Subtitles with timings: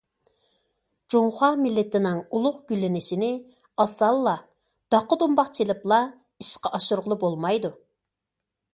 [1.13, 3.29] جۇڭخۇا مىللىتىنىڭ ئۇلۇغ گۈللىنىشىنى
[3.85, 4.35] ئاسانلا،
[4.97, 6.03] داقا- دۇمباق چېلىپلا
[6.47, 7.77] ئىشقا ئاشۇرغىلى بولمايدۇ.